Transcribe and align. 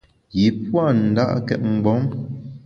Yi 0.37 0.47
pua’ 0.65 0.85
nda’két 1.09 1.61
mgbom. 1.73 2.03